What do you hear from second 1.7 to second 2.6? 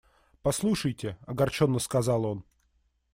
сказал он.